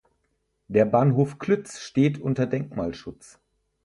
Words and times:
Der 0.67 0.85
Bahnhof 0.85 1.37
Klütz 1.37 1.79
steht 1.79 2.17
unter 2.17 2.47
Denkmalschutz. 2.47 3.39